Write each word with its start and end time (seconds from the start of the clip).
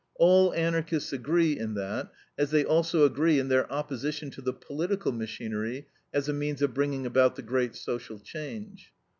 All 0.15 0.51
Anarchists 0.55 1.13
agree 1.13 1.59
in 1.59 1.75
that, 1.75 2.11
as 2.35 2.49
they 2.49 2.65
also 2.65 3.05
agree 3.05 3.37
in 3.37 3.49
their 3.49 3.71
opposition 3.71 4.31
to 4.31 4.41
the 4.41 4.51
political 4.51 5.11
machinery 5.11 5.89
as 6.11 6.27
a 6.27 6.33
means 6.33 6.63
of 6.63 6.73
bringing 6.73 7.05
about 7.05 7.35
the 7.35 7.43
great 7.43 7.75
social 7.75 8.17
change. 8.19 8.93